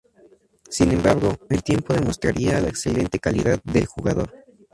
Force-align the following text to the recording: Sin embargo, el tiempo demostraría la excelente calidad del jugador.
Sin 0.67 0.89
embargo, 0.91 1.37
el 1.51 1.61
tiempo 1.61 1.93
demostraría 1.93 2.59
la 2.59 2.69
excelente 2.69 3.19
calidad 3.19 3.61
del 3.63 3.85
jugador. 3.85 4.33